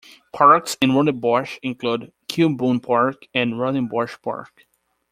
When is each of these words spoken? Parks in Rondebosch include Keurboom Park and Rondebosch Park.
Parks 0.33 0.75
in 0.81 0.93
Rondebosch 0.93 1.59
include 1.61 2.11
Keurboom 2.27 2.81
Park 2.81 3.27
and 3.35 3.53
Rondebosch 3.59 4.19
Park. 4.23 4.65